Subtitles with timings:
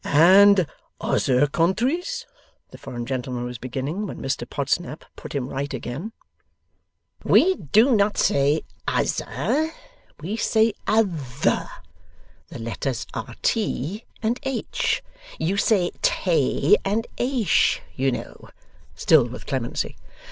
[0.03, 0.65] 'And
[0.99, 2.25] ozer countries?'
[2.71, 6.11] the foreign gentleman was beginning, when Mr Podsnap put him right again.
[7.23, 9.69] 'We do not say Ozer;
[10.19, 11.69] we say Other:
[12.47, 15.03] the letters are "T" and "H;"
[15.37, 18.49] You say Tay and Aish, You Know;
[18.95, 19.97] (still with clemency).